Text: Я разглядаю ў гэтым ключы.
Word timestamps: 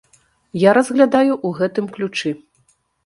Я 0.61 0.71
разглядаю 0.77 1.31
ў 1.35 1.49
гэтым 1.59 1.85
ключы. 1.99 2.33